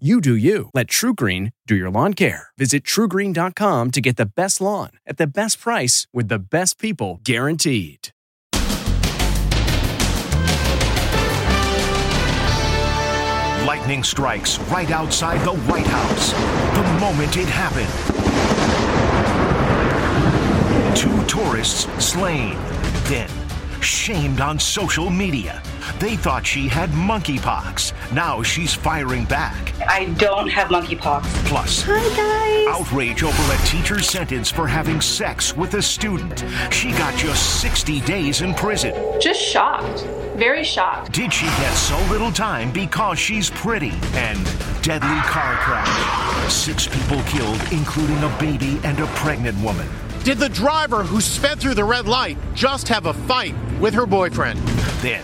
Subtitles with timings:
[0.00, 0.70] You do you.
[0.74, 2.48] Let TruGreen do your lawn care.
[2.58, 7.20] Visit trugreen.com to get the best lawn at the best price with the best people
[7.22, 8.08] guaranteed.
[13.64, 16.32] Lightning strikes right outside the White House
[16.74, 17.86] the moment it happened.
[20.96, 22.56] Two tourists slain,
[23.04, 23.30] then
[23.80, 25.62] shamed on social media.
[25.98, 27.92] They thought she had monkeypox.
[28.12, 29.72] Now she's firing back.
[29.88, 31.22] I don't have monkeypox.
[31.46, 32.80] Plus, Hi, guys.
[32.80, 36.44] outrage over a teacher's sentence for having sex with a student.
[36.72, 38.94] She got just 60 days in prison.
[39.20, 40.02] Just shocked.
[40.36, 41.12] Very shocked.
[41.12, 43.92] Did she get so little time because she's pretty?
[44.14, 44.38] And
[44.82, 46.52] deadly car crash.
[46.52, 49.88] Six people killed, including a baby and a pregnant woman.
[50.24, 54.06] Did the driver who sped through the red light just have a fight with her
[54.06, 54.58] boyfriend?
[55.02, 55.22] Then,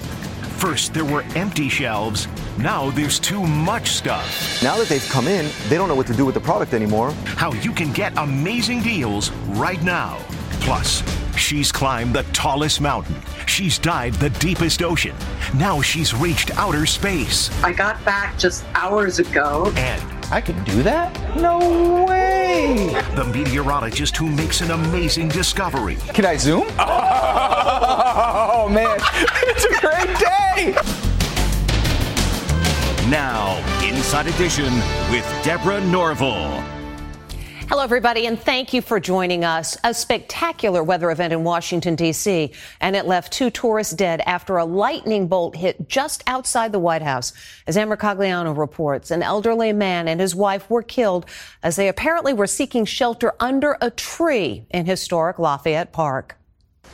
[0.61, 2.28] first there were empty shelves.
[2.58, 4.62] Now there's too much stuff.
[4.62, 7.12] Now that they've come in, they don't know what to do with the product anymore.
[7.25, 10.19] How you can get amazing deals right now.
[10.61, 11.02] Plus,
[11.34, 13.17] she's climbed the tallest mountain.
[13.47, 15.17] She's dived the deepest ocean.
[15.55, 17.50] Now she's reached outer space.
[17.64, 19.72] I got back just hours ago.
[19.77, 21.36] And I can do that?
[21.36, 22.30] No way!
[23.14, 25.97] the meteorologist who makes an amazing discovery.
[26.12, 26.64] Can I zoom?
[26.78, 27.30] Oh
[27.62, 28.98] Oh, man,
[29.42, 30.75] it's a great day!
[33.11, 34.72] Now, Inside Edition
[35.11, 36.64] with Deborah Norville.
[37.68, 39.77] Hello, everybody, and thank you for joining us.
[39.84, 44.64] A spectacular weather event in Washington, D.C., and it left two tourists dead after a
[44.64, 47.33] lightning bolt hit just outside the White House.
[47.67, 51.27] As Ann Mercogliano reports, an elderly man and his wife were killed
[51.63, 56.39] as they apparently were seeking shelter under a tree in historic Lafayette Park.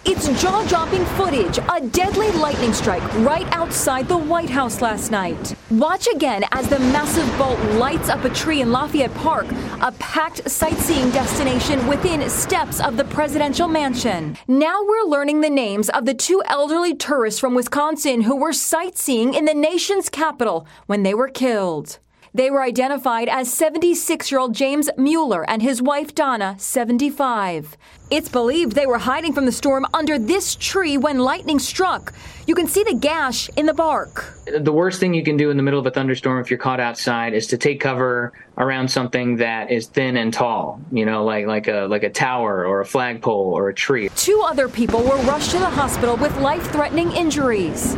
[0.09, 5.57] It's jaw dropping footage, a deadly lightning strike right outside the White House last night.
[5.69, 9.49] Watch again as the massive bolt lights up a tree in Lafayette Park,
[9.83, 14.39] a packed sightseeing destination within steps of the presidential mansion.
[14.47, 19.35] Now we're learning the names of the two elderly tourists from Wisconsin who were sightseeing
[19.35, 21.99] in the nation's capital when they were killed.
[22.37, 27.79] They were identified as 76 year old James Mueller and his wife Donna, 75.
[28.11, 32.13] It's believed they were hiding from the storm under this tree when lightning struck.
[32.47, 34.39] You can see the gash in the bark.
[34.55, 36.79] The worst thing you can do in the middle of a thunderstorm if you're caught
[36.79, 41.47] outside is to take cover around something that is thin and tall, you know, like
[41.47, 44.11] like a like a tower or a flagpole or a tree.
[44.15, 47.97] Two other people were rushed to the hospital with life threatening injuries.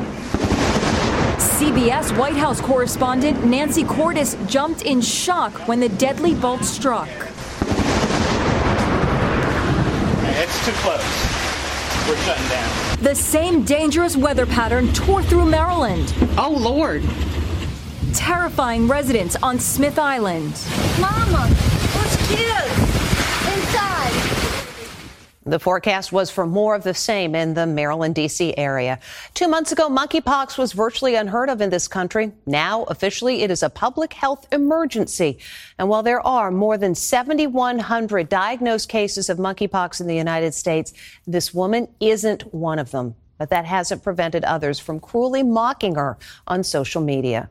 [1.59, 7.09] CBS White House correspondent Nancy Cordes jumped in shock when the deadly bolt struck.
[10.39, 11.03] It's too close.
[12.09, 13.03] We're shutting down.
[13.03, 17.03] The same dangerous weather pattern tore through Maryland, Oh, Lord.
[18.15, 20.53] terrifying residents on Smith Island.
[21.01, 22.88] Mama, what's kids?
[25.49, 28.55] The forecast was for more of the same in the Maryland, D.C.
[28.59, 28.99] area.
[29.33, 32.33] Two months ago, monkeypox was virtually unheard of in this country.
[32.45, 35.39] Now, officially, it is a public health emergency.
[35.79, 40.93] And while there are more than 7,100 diagnosed cases of monkeypox in the United States,
[41.27, 43.15] this woman isn't one of them.
[43.39, 47.49] But that hasn't prevented others from cruelly mocking her on social media.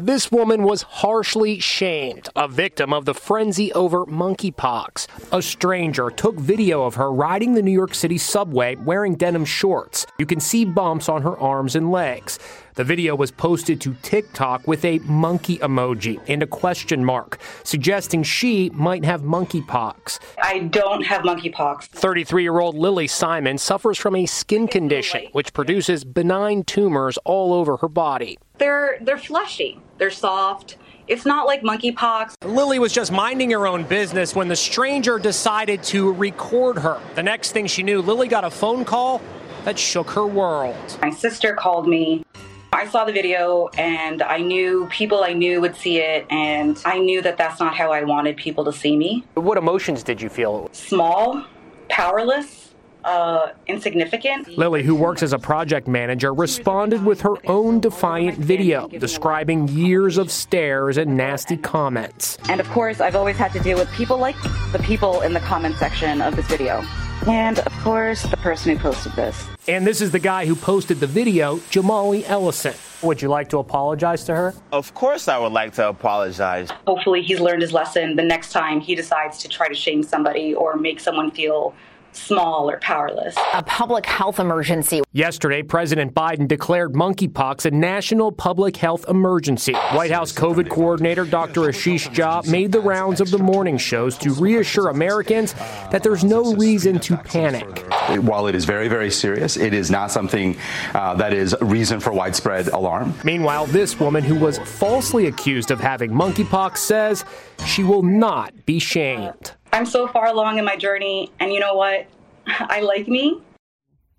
[0.00, 5.08] This woman was harshly shamed, a victim of the frenzy over monkeypox.
[5.32, 10.06] A stranger took video of her riding the New York City subway wearing denim shorts.
[10.20, 12.38] You can see bumps on her arms and legs.
[12.76, 18.22] The video was posted to TikTok with a monkey emoji and a question mark, suggesting
[18.22, 20.20] she might have monkeypox.
[20.40, 21.86] I don't have monkeypox.
[21.86, 27.52] 33 year old Lily Simon suffers from a skin condition which produces benign tumors all
[27.52, 28.38] over her body.
[28.58, 29.80] They're they're fleshy.
[29.98, 30.76] They're soft.
[31.06, 32.34] It's not like monkeypox.
[32.44, 37.00] Lily was just minding her own business when the stranger decided to record her.
[37.14, 39.22] The next thing she knew, Lily got a phone call
[39.64, 40.98] that shook her world.
[41.00, 42.24] My sister called me.
[42.72, 46.98] I saw the video and I knew people I knew would see it, and I
[46.98, 49.24] knew that that's not how I wanted people to see me.
[49.34, 50.68] What emotions did you feel?
[50.72, 51.42] Small,
[51.88, 52.67] powerless,
[53.08, 54.46] uh, insignificant.
[54.58, 60.18] Lily, who works as a project manager, responded with her own defiant video describing years
[60.18, 62.36] of stares and nasty comments.
[62.48, 64.36] And of course, I've always had to deal with people like
[64.72, 66.84] the people in the comment section of this video.
[67.26, 69.46] And of course, the person who posted this.
[69.66, 72.74] And this is the guy who posted the video, Jamali Ellison.
[73.02, 74.54] Would you like to apologize to her?
[74.72, 76.70] Of course, I would like to apologize.
[76.86, 80.54] Hopefully, he's learned his lesson the next time he decides to try to shame somebody
[80.54, 81.74] or make someone feel
[82.12, 83.36] small or powerless.
[83.54, 85.02] A public health emergency.
[85.12, 89.74] Yesterday, President Biden declared monkeypox a national public health emergency.
[89.92, 91.62] White House COVID coordinator Dr.
[91.62, 95.54] Ashish Jha made the rounds of the morning shows to reassure Americans
[95.90, 97.86] that there's no reason to panic.
[98.22, 100.56] While it is very, very serious, it is not something
[100.94, 103.14] uh, that is reason for widespread alarm.
[103.24, 107.24] Meanwhile, this woman who was falsely accused of having monkeypox says
[107.66, 109.52] she will not be shamed.
[109.72, 112.06] I'm so far along in my journey, and you know what?
[112.46, 113.40] I like me.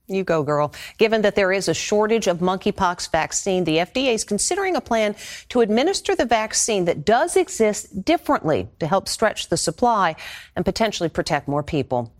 [0.10, 0.74] You go, girl.
[0.98, 5.16] Given that there is a shortage of monkeypox vaccine, the FDA is considering a plan
[5.50, 10.16] to administer the vaccine that does exist differently to help stretch the supply
[10.56, 12.12] and potentially protect more people.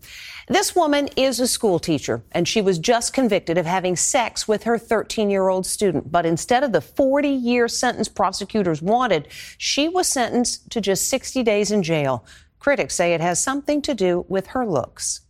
[0.46, 4.64] This woman is a school teacher, and she was just convicted of having sex with
[4.64, 6.12] her 13 year old student.
[6.12, 9.26] But instead of the 40 year sentence prosecutors wanted,
[9.58, 12.24] she was sentenced to just 60 days in jail.
[12.60, 15.22] Critics say it has something to do with her looks.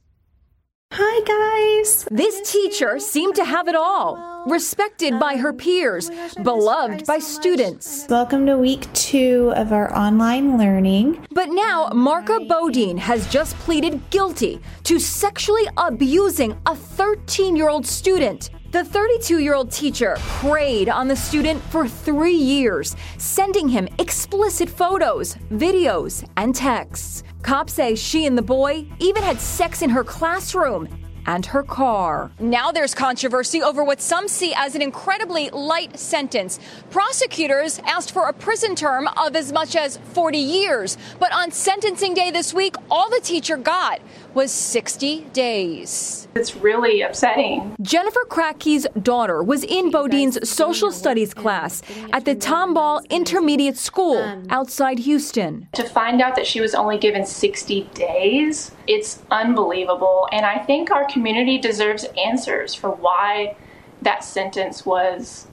[0.92, 2.08] Hi, guys.
[2.10, 4.42] This teacher seemed to have it all.
[4.48, 6.10] Respected by her peers,
[6.42, 8.08] beloved by students.
[8.10, 11.24] Welcome to week two of our online learning.
[11.30, 17.86] But now, Marka Bodine has just pleaded guilty to sexually abusing a 13 year old
[17.86, 18.50] student.
[18.70, 24.70] The 32 year old teacher preyed on the student for three years, sending him explicit
[24.70, 27.24] photos, videos, and texts.
[27.42, 30.88] Cops say she and the boy even had sex in her classroom
[31.26, 32.30] and her car.
[32.38, 36.60] Now there's controversy over what some see as an incredibly light sentence.
[36.90, 42.14] Prosecutors asked for a prison term of as much as 40 years, but on sentencing
[42.14, 44.00] day this week, all the teacher got
[44.34, 46.28] was 60 days.
[46.34, 47.76] It's really upsetting.
[47.80, 51.82] Jennifer Kratky's daughter was in Bodine's social studies class
[52.12, 55.68] at the Tomball Intermediate School outside Houston.
[55.72, 60.28] To find out that she was only given 60 days, it's unbelievable.
[60.32, 63.56] And I think our community deserves answers for why
[64.02, 65.46] that sentence was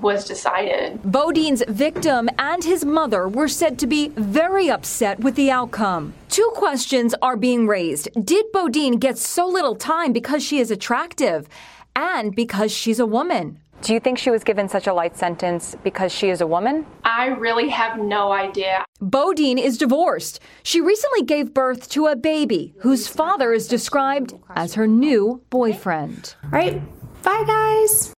[0.00, 1.00] was decided.
[1.04, 6.14] Bodine's victim and his mother were said to be very upset with the outcome.
[6.28, 8.08] Two questions are being raised.
[8.24, 11.48] Did Bodine get so little time because she is attractive
[11.94, 13.60] and because she's a woman?
[13.82, 16.86] Do you think she was given such a light sentence because she is a woman?
[17.04, 18.84] I really have no idea.
[19.00, 20.40] Bodine is divorced.
[20.62, 26.34] She recently gave birth to a baby whose father is described as her new boyfriend.
[26.44, 26.80] All right,
[27.22, 28.15] bye guys.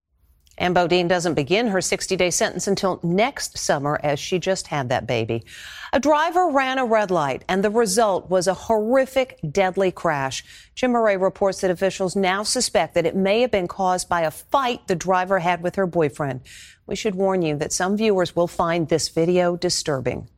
[0.59, 4.89] And Bodine doesn't begin her 60 day sentence until next summer, as she just had
[4.89, 5.45] that baby.
[5.93, 10.45] A driver ran a red light, and the result was a horrific, deadly crash.
[10.75, 14.31] Jim Murray reports that officials now suspect that it may have been caused by a
[14.33, 16.41] fight the driver had with her boyfriend.
[16.87, 20.29] We should warn you that some viewers will find this video disturbing.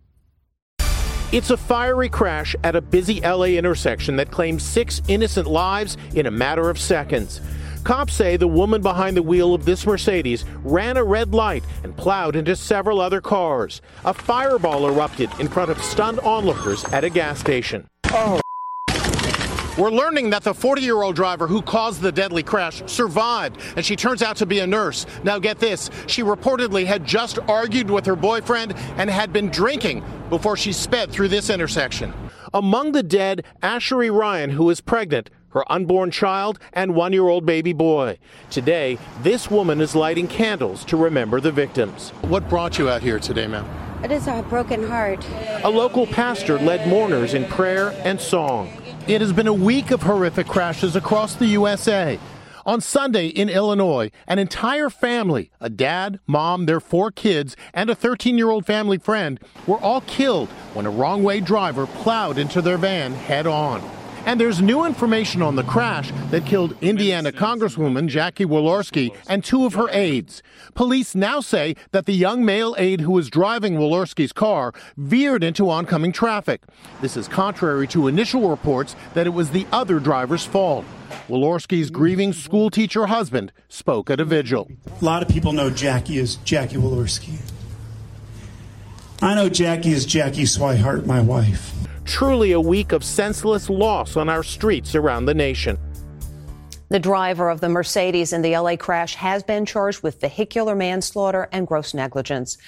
[1.32, 6.26] It's a fiery crash at a busy LA intersection that claimed six innocent lives in
[6.26, 7.40] a matter of seconds.
[7.84, 11.96] Cops say the woman behind the wheel of this Mercedes ran a red light and
[11.96, 13.80] plowed into several other cars.
[14.04, 17.88] A fireball erupted in front of stunned onlookers at a gas station.
[18.06, 18.40] Oh.
[19.78, 23.87] We're learning that the 40 year old driver who caused the deadly crash survived, and
[23.87, 25.06] she turns out to be a nurse.
[25.25, 30.04] Now, get this she reportedly had just argued with her boyfriend and had been drinking
[30.28, 32.12] before she sped through this intersection.
[32.52, 37.47] Among the dead, Ashery Ryan, who is pregnant, her unborn child, and one year old
[37.47, 38.19] baby boy.
[38.50, 42.11] Today, this woman is lighting candles to remember the victims.
[42.23, 43.66] What brought you out here today, ma'am?
[44.02, 45.26] It is a broken heart.
[45.62, 48.73] A local pastor led mourners in prayer and song.
[49.07, 52.19] It has been a week of horrific crashes across the USA.
[52.64, 57.95] On Sunday in Illinois, an entire family, a dad, mom, their four kids, and a
[57.95, 62.62] 13 year old family friend, were all killed when a wrong way driver plowed into
[62.62, 63.83] their van head on.
[64.26, 69.64] And there's new information on the crash that killed Indiana Congresswoman Jackie Walorski and two
[69.64, 70.42] of her aides.
[70.74, 75.70] Police now say that the young male aide who was driving Walorski's car veered into
[75.70, 76.62] oncoming traffic.
[77.00, 80.84] This is contrary to initial reports that it was the other driver's fault.
[81.28, 84.70] Walorski's grieving schoolteacher husband spoke at a vigil.
[85.00, 87.40] A lot of people know Jackie as Jackie Walorski.
[89.22, 91.79] I know Jackie as Jackie Swihart, my wife.
[92.04, 95.78] Truly a week of senseless loss on our streets around the nation.
[96.88, 101.49] The driver of the Mercedes in the LA crash has been charged with vehicular manslaughter
[101.52, 102.59] and gross negligence.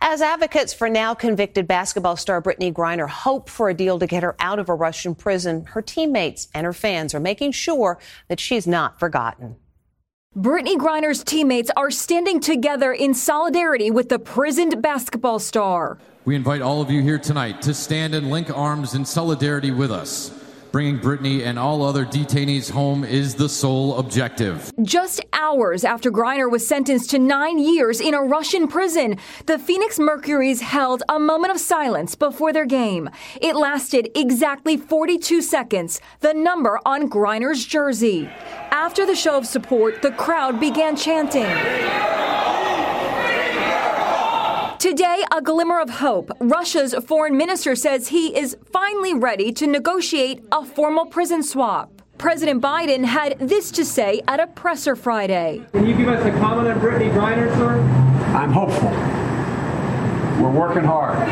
[0.00, 4.22] As advocates for now convicted basketball star Brittney Griner hope for a deal to get
[4.22, 8.40] her out of a Russian prison, her teammates and her fans are making sure that
[8.40, 9.56] she's not forgotten.
[10.38, 15.98] Brittney Griner's teammates are standing together in solidarity with the prisoned basketball star.
[16.24, 19.90] We invite all of you here tonight to stand and link arms in solidarity with
[19.90, 20.37] us.
[20.70, 24.70] Bringing Brittney and all other detainees home is the sole objective.
[24.82, 29.98] Just hours after Griner was sentenced to nine years in a Russian prison, the Phoenix
[29.98, 33.08] Mercury's held a moment of silence before their game.
[33.40, 38.28] It lasted exactly 42 seconds, the number on Griner's jersey.
[38.70, 42.17] After the show of support, the crowd began chanting.
[44.78, 46.30] Today, a glimmer of hope.
[46.38, 52.00] Russia's foreign minister says he is finally ready to negotiate a formal prison swap.
[52.16, 55.62] President Biden had this to say at a presser Friday.
[55.72, 57.80] Can you give us a comment on Brittney Griner, sir?
[58.36, 58.90] I'm hopeful.
[60.40, 61.28] We're working hard.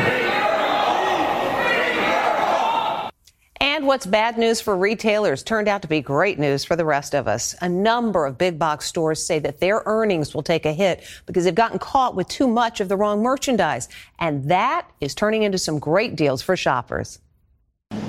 [3.61, 7.15] And what's bad news for retailers turned out to be great news for the rest
[7.15, 7.55] of us.
[7.61, 11.45] A number of big box stores say that their earnings will take a hit because
[11.45, 13.87] they've gotten caught with too much of the wrong merchandise.
[14.19, 17.19] And that is turning into some great deals for shoppers.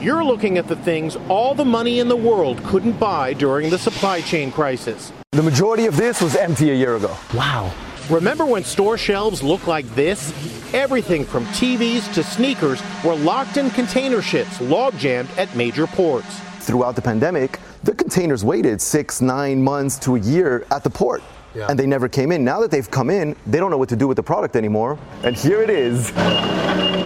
[0.00, 3.78] You're looking at the things all the money in the world couldn't buy during the
[3.78, 5.12] supply chain crisis.
[5.30, 7.16] The majority of this was empty a year ago.
[7.34, 7.72] Wow.
[8.10, 10.32] Remember when store shelves looked like this?
[10.72, 16.40] Everything from TVs to sneakers were locked in container ships, log jammed at major ports.
[16.60, 21.22] Throughout the pandemic, the containers waited six, nine months to a year at the port.
[21.54, 21.66] Yeah.
[21.68, 22.44] And they never came in.
[22.44, 24.98] Now that they've come in, they don't know what to do with the product anymore.
[25.24, 26.12] And here it is.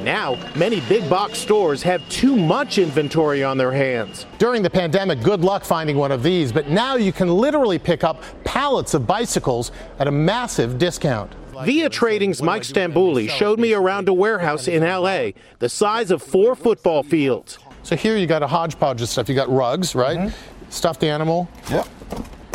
[0.03, 4.27] Now, many big box stores have too much inventory on their hands.
[4.39, 8.03] During the pandemic, good luck finding one of these, but now you can literally pick
[8.03, 9.71] up pallets of bicycles
[10.01, 11.33] at a massive discount.
[11.65, 15.31] Via Trading's Mike Stambouli showed me around a warehouse in LA,
[15.61, 17.59] the size of four football fields.
[17.85, 19.29] So here you got a hodgepodge of stuff.
[19.29, 20.19] You got rugs, right?
[20.19, 20.71] Mm-hmm.
[20.71, 21.49] Stuffed animal.
[21.71, 21.87] Yep.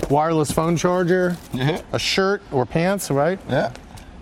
[0.10, 1.38] Wireless phone charger.
[1.52, 1.96] Mm-hmm.
[1.96, 3.40] A shirt or pants, right?
[3.50, 3.74] Yeah.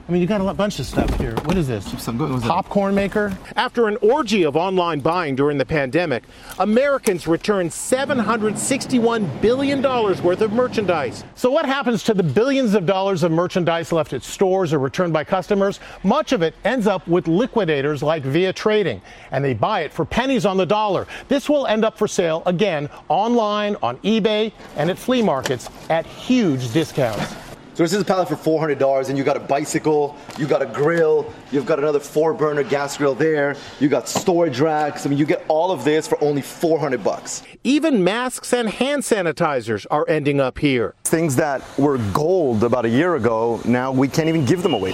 [0.07, 1.33] I mean, you got a bunch of stuff here.
[1.45, 1.85] What is this?
[1.99, 2.39] Some good.
[2.43, 3.35] Popcorn maker.
[3.55, 6.25] After an orgy of online buying during the pandemic,
[6.59, 11.23] Americans returned $761 billion worth of merchandise.
[11.33, 15.11] So, what happens to the billions of dollars of merchandise left at stores or returned
[15.11, 15.79] by customers?
[16.03, 20.05] Much of it ends up with liquidators like Via Trading, and they buy it for
[20.05, 21.07] pennies on the dollar.
[21.29, 26.05] This will end up for sale again online, on eBay, and at flea markets at
[26.05, 27.44] huge discounts.
[27.75, 30.65] So this is a pallet for $400 and you got a bicycle, you got a
[30.65, 35.05] grill, you've got another four burner gas grill there, you got storage racks.
[35.05, 37.43] I mean, you get all of this for only 400 bucks.
[37.65, 40.95] Even masks and hand sanitizers are ending up here.
[41.03, 44.93] Things that were gold about a year ago, now we can't even give them away.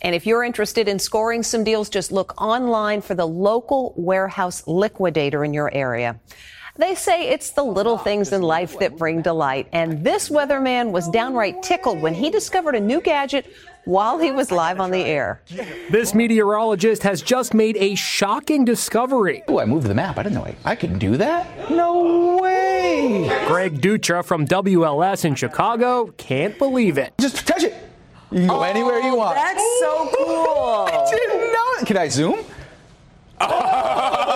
[0.00, 4.66] And if you're interested in scoring some deals, just look online for the local warehouse
[4.66, 6.18] liquidator in your area.
[6.76, 9.68] They say it's the little things in life that bring delight.
[9.72, 13.52] And this weatherman was downright tickled when he discovered a new gadget
[13.84, 15.42] while he was live on the air.
[15.90, 19.42] This meteorologist has just made a shocking discovery.
[19.48, 20.16] Oh, I moved the map.
[20.16, 21.70] I didn't know I, I could do that.
[21.70, 23.30] No way.
[23.46, 27.12] Greg Dutra from WLS in Chicago can't believe it.
[27.20, 27.74] Just touch it.
[28.30, 29.34] You can go oh, anywhere you want.
[29.34, 30.88] That's so cool.
[30.88, 31.86] I didn't know it.
[31.86, 32.38] Can I zoom?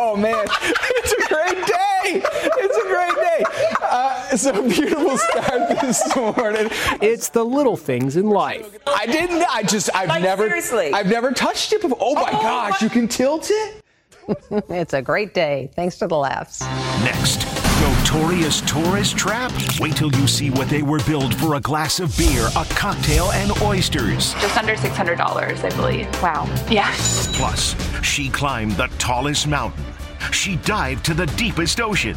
[0.00, 2.22] Oh man, it's a great day!
[2.24, 3.44] It's a great day.
[3.82, 6.68] Uh, it's a beautiful start this morning.
[7.00, 8.78] It's the little things in life.
[8.86, 9.44] I didn't.
[9.48, 9.94] I just.
[9.94, 10.48] I've like, never.
[10.48, 10.92] Seriously.
[10.92, 11.98] I've never touched it before.
[12.00, 12.80] Oh my oh, gosh!
[12.80, 12.84] My.
[12.84, 13.82] You can tilt it.
[14.68, 15.70] it's a great day.
[15.74, 16.60] Thanks for the laughs.
[17.02, 17.46] Next.
[17.80, 19.52] Notorious tourist trap?
[19.78, 23.30] Wait till you see what they were billed for a glass of beer, a cocktail,
[23.32, 24.34] and oysters.
[24.34, 26.22] Just under $600, I believe.
[26.22, 26.44] Wow.
[26.68, 26.92] Yeah.
[27.34, 29.84] Plus, she climbed the tallest mountain.
[30.32, 32.16] She dived to the deepest ocean.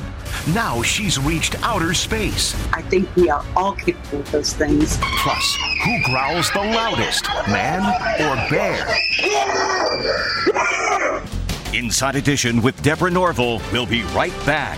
[0.53, 2.55] Now she's reached outer space.
[2.73, 4.97] I think we are all capable of those things.
[5.19, 7.81] Plus, who growls the loudest, man
[8.21, 8.87] or bear?
[11.73, 14.77] Inside Edition with Deborah Norville will be right back.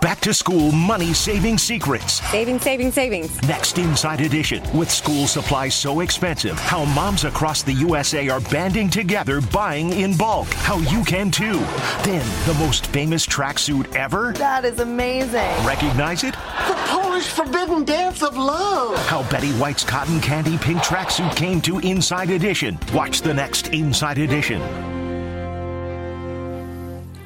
[0.00, 2.20] Back to school money saving secrets.
[2.30, 3.42] Saving, saving, savings.
[3.48, 4.62] Next Inside Edition.
[4.76, 10.16] With school supplies so expensive, how moms across the USA are banding together buying in
[10.16, 10.48] bulk.
[10.48, 11.58] How you can too.
[12.04, 14.32] Then, the most famous tracksuit ever?
[14.34, 15.64] That is amazing.
[15.64, 16.34] Recognize it?
[16.34, 18.98] The Polish forbidden dance of love.
[19.06, 22.78] How Betty White's cotton candy pink tracksuit came to Inside Edition.
[22.92, 24.60] Watch the next Inside Edition.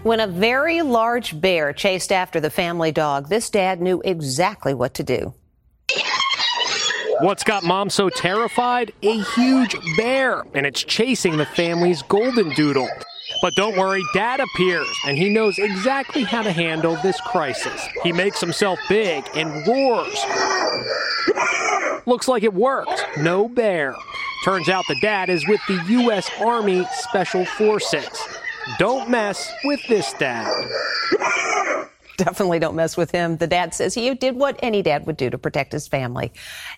[0.02, 4.94] When a very large bear chased after the family dog, this dad knew exactly what
[4.94, 5.34] to do.
[7.20, 8.94] What's got mom so terrified?
[9.02, 12.88] A huge bear, and it's chasing the family's golden doodle.
[13.42, 17.86] But don't worry, dad appears, and he knows exactly how to handle this crisis.
[18.02, 20.18] He makes himself big and roars.
[22.06, 23.04] Looks like it worked.
[23.18, 23.94] No bear.
[24.46, 26.30] Turns out the dad is with the U.S.
[26.40, 28.08] Army Special Forces.
[28.78, 30.46] Don't mess with this dad.
[32.16, 33.38] Definitely don't mess with him.
[33.38, 36.32] The dad says he did what any dad would do to protect his family.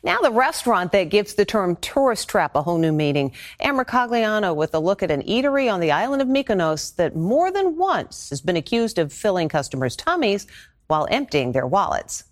[0.04, 3.32] Now, the restaurant that gives the term tourist trap a whole new meaning.
[3.58, 7.50] Ann Mercogliano with a look at an eatery on the island of Mykonos that more
[7.50, 10.46] than once has been accused of filling customers' tummies
[10.86, 12.24] while emptying their wallets.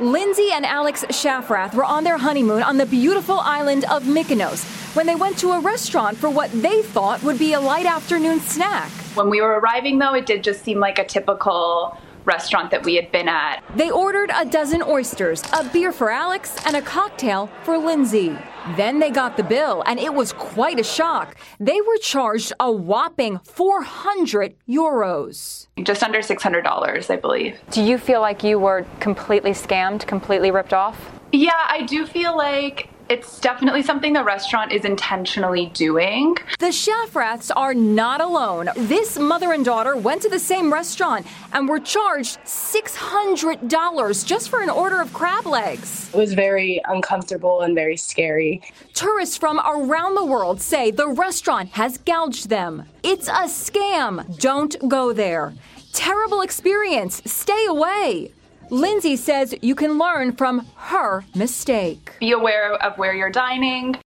[0.00, 4.64] Lindsay and Alex Shafrath were on their honeymoon on the beautiful island of Mykonos
[4.94, 8.40] when they went to a restaurant for what they thought would be a light afternoon
[8.40, 8.90] snack.
[9.14, 11.98] When we were arriving, though, it did just seem like a typical
[12.28, 13.64] restaurant that we had been at.
[13.74, 18.36] They ordered a dozen oysters, a beer for Alex, and a cocktail for Lindsay.
[18.76, 21.36] Then they got the bill, and it was quite a shock.
[21.58, 25.66] They were charged a whopping 400 euros.
[25.82, 27.58] Just under $600, I believe.
[27.70, 30.98] Do you feel like you were completely scammed, completely ripped off?
[31.32, 36.36] Yeah, I do feel like it's definitely something the restaurant is intentionally doing.
[36.58, 38.68] The Shafraths are not alone.
[38.76, 44.62] This mother and daughter went to the same restaurant and were charged $600 just for
[44.62, 46.10] an order of crab legs.
[46.12, 48.62] It was very uncomfortable and very scary.
[48.94, 52.84] Tourists from around the world say the restaurant has gouged them.
[53.02, 54.38] It's a scam.
[54.38, 55.54] Don't go there.
[55.92, 57.22] Terrible experience.
[57.24, 58.32] Stay away.
[58.70, 62.12] Lindsay says you can learn from her mistake.
[62.20, 63.96] Be aware of where you're dining.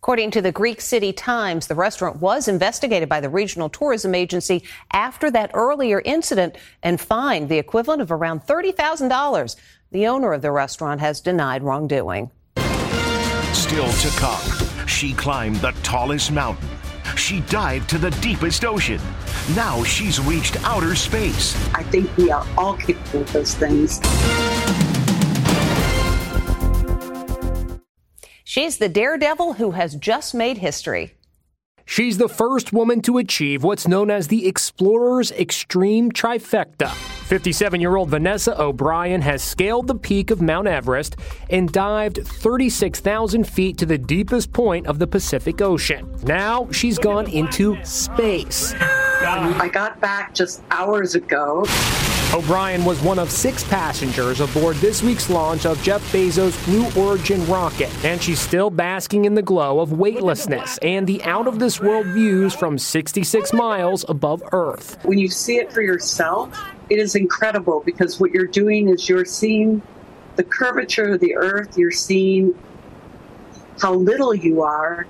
[0.00, 4.64] According to the Greek City Times, the restaurant was investigated by the regional tourism agency
[4.92, 9.56] after that earlier incident and fined the equivalent of around $30,000.
[9.90, 12.30] The owner of the restaurant has denied wrongdoing.
[13.52, 16.68] Still to come, she climbed the tallest mountain.
[17.18, 19.00] She dived to the deepest ocean.
[19.54, 21.54] Now she's reached outer space.
[21.74, 24.00] I think we are all capable of those things.
[28.44, 31.14] She's the daredevil who has just made history.
[31.84, 37.17] She's the first woman to achieve what's known as the Explorer's Extreme Trifecta.
[37.28, 41.16] 57 year old Vanessa O'Brien has scaled the peak of Mount Everest
[41.50, 46.10] and dived 36,000 feet to the deepest point of the Pacific Ocean.
[46.22, 48.72] Now she's gone into space.
[48.80, 51.66] I got back just hours ago.
[52.32, 57.46] O'Brien was one of six passengers aboard this week's launch of Jeff Bezos' Blue Origin
[57.46, 61.78] rocket, and she's still basking in the glow of weightlessness and the out of this
[61.78, 64.98] world views from 66 miles above Earth.
[65.04, 66.58] When you see it for yourself,
[66.90, 69.82] it is incredible because what you're doing is you're seeing
[70.36, 72.54] the curvature of the Earth, you're seeing
[73.80, 75.06] how little you are,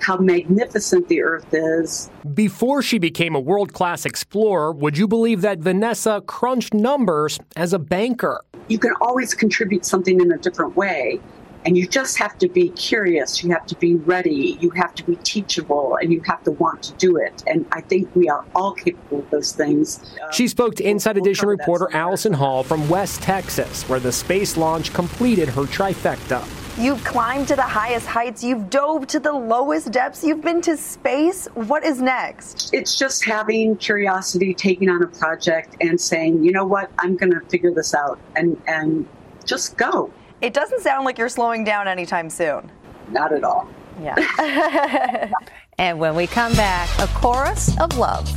[0.00, 2.10] how magnificent the earth is.
[2.34, 7.72] Before she became a world class explorer, would you believe that Vanessa crunched numbers as
[7.72, 8.42] a banker?
[8.68, 11.20] You can always contribute something in a different way.
[11.64, 13.42] And you just have to be curious.
[13.42, 14.58] You have to be ready.
[14.60, 17.42] You have to be teachable and you have to want to do it.
[17.46, 20.16] And I think we are all capable of those things.
[20.32, 24.56] She spoke to um, Inside Edition reporter Allison Hall from West Texas, where the space
[24.56, 26.46] launch completed her trifecta.
[26.78, 30.78] You've climbed to the highest heights, you've dove to the lowest depths, you've been to
[30.78, 31.46] space.
[31.52, 32.72] What is next?
[32.72, 37.32] It's just having curiosity, taking on a project and saying, you know what, I'm going
[37.32, 39.06] to figure this out and, and
[39.44, 40.10] just go.
[40.42, 42.68] It doesn't sound like you're slowing down anytime soon.
[43.12, 43.68] Not at all.
[44.00, 45.30] Yeah.
[45.78, 48.28] and when we come back, a chorus of love.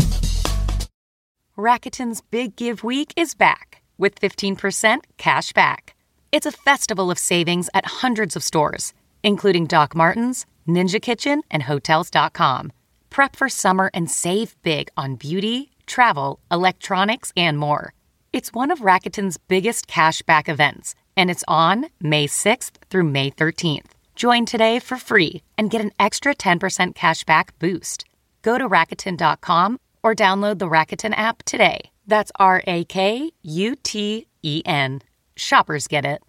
[1.57, 5.95] Rakuten's Big Give Week is back with 15% cash back.
[6.31, 11.63] It's a festival of savings at hundreds of stores, including Doc Martens, Ninja Kitchen, and
[11.63, 12.71] Hotels.com.
[13.09, 17.93] Prep for summer and save big on beauty, travel, electronics, and more.
[18.31, 23.31] It's one of Rakuten's biggest cash back events, and it's on May 6th through May
[23.31, 23.91] 13th.
[24.15, 28.05] Join today for free and get an extra 10% cash back boost.
[28.41, 31.89] Go to Rakuten.com or download the Rakuten app today.
[32.07, 35.01] That's R A K U T E N.
[35.35, 36.21] Shoppers get it.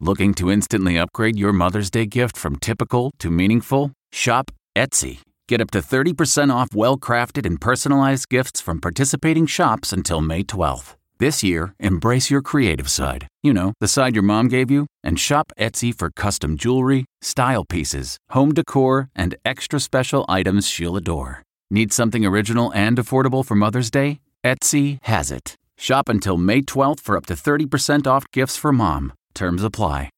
[0.00, 3.92] Looking to instantly upgrade your Mother's Day gift from typical to meaningful?
[4.12, 5.20] Shop Etsy.
[5.48, 10.42] Get up to 30% off well crafted and personalized gifts from participating shops until May
[10.44, 10.94] 12th.
[11.20, 13.28] This year, embrace your creative side.
[13.42, 17.66] You know, the side your mom gave you, and shop Etsy for custom jewelry, style
[17.66, 21.42] pieces, home decor, and extra special items she'll adore.
[21.70, 24.22] Need something original and affordable for Mother's Day?
[24.42, 25.56] Etsy has it.
[25.76, 29.12] Shop until May 12th for up to 30% off gifts for mom.
[29.34, 30.08] Terms apply.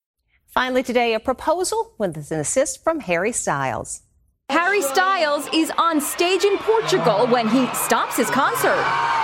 [0.47, 4.03] Finally, today, a proposal with an assist from Harry Styles.
[4.51, 9.22] Harry Styles is on stage in Portugal when he stops his concert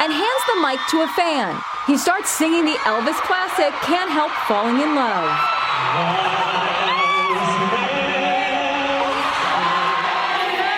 [0.00, 1.60] and hands the mic to a fan.
[1.86, 5.26] He starts singing the Elvis classic, Can't Help Falling in Love.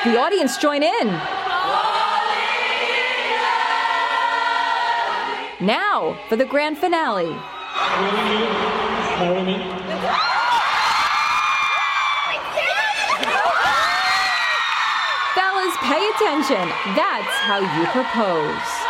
[0.04, 1.08] The audience join in.
[5.60, 7.36] Now for the grand finale.
[15.34, 16.68] Fellas, pay attention.
[16.96, 18.89] That's how you propose.